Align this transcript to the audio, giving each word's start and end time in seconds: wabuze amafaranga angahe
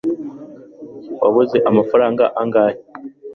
wabuze 1.21 1.57
amafaranga 1.69 2.23
angahe 2.41 2.77